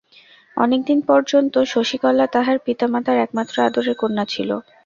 অনেকদিন 0.57 0.99
পর্যন্ত 1.09 1.53
শশিকলা 1.71 2.25
তাহার 2.27 2.57
পিতামাতার 2.65 3.17
একমাত্র 3.17 3.55
আদরের 3.67 3.95
কন্যা 3.95 4.25
ছিল। 4.25 4.49